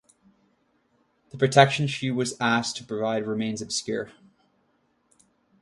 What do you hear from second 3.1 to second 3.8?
remains